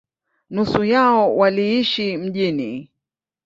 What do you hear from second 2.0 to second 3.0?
mjini.